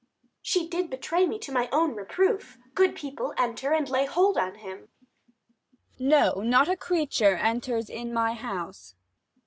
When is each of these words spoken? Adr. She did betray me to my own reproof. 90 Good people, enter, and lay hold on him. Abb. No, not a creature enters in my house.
Adr. 0.01 0.29
She 0.41 0.67
did 0.67 0.89
betray 0.89 1.27
me 1.27 1.37
to 1.37 1.51
my 1.51 1.69
own 1.71 1.93
reproof. 1.93 2.57
90 2.73 2.73
Good 2.73 2.95
people, 2.95 3.35
enter, 3.37 3.71
and 3.71 3.87
lay 3.87 4.07
hold 4.07 4.35
on 4.35 4.55
him. 4.55 4.85
Abb. 4.89 4.89
No, 5.99 6.33
not 6.41 6.67
a 6.67 6.75
creature 6.75 7.35
enters 7.35 7.87
in 7.87 8.11
my 8.11 8.33
house. 8.33 8.95